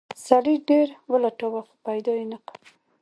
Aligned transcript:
سړي 0.27 0.55
ډیر 0.69 0.87
ولټاوه 1.11 1.61
خو 1.67 1.73
پیدا 1.87 2.11
یې 2.19 2.25
نه 2.31 2.37
کړ. 2.45 2.55